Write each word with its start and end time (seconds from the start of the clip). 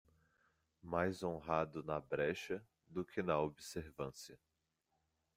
Mais 0.81 1.21
honrado 1.21 1.83
na 1.83 1.99
brecha 2.01 2.65
do 2.89 3.05
que 3.05 3.21
na 3.21 3.39
observância 3.39 4.35